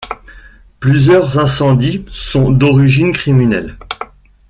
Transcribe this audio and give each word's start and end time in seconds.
Plusieurs 0.79 1.37
incendies 1.37 2.07
sont 2.11 2.49
d'origine 2.51 3.11
criminelle. 3.13 3.77